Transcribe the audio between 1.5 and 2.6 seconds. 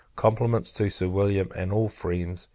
and all friends.